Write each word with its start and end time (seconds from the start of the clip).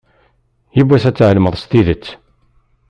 Yiwwas 0.75 1.03
ad 1.09 1.15
tεelmeḍ 1.15 1.53
s 1.61 1.63
tidet. 1.69 2.05